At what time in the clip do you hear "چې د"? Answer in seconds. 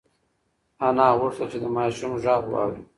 1.51-1.65